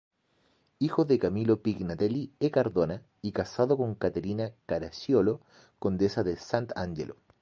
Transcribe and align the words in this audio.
Hijo 0.79 1.05
de 1.05 1.19
Camillo 1.19 1.61
Pignatelli 1.61 2.33
e 2.39 2.49
Cardona, 2.49 3.03
y 3.21 3.33
casado 3.33 3.77
con 3.77 3.93
Caterina 3.93 4.51
Caracciolo, 4.65 5.41
condesa 5.77 6.23
de 6.23 6.37
Sant'Angelo. 6.37 7.17